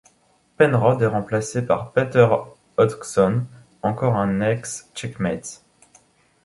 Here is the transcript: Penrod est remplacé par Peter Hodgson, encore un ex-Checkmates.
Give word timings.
Penrod 0.57 0.99
est 0.99 1.05
remplacé 1.05 1.63
par 1.63 1.91
Peter 1.93 2.27
Hodgson, 2.75 3.43
encore 3.83 4.15
un 4.15 4.41
ex-Checkmates. 4.41 5.63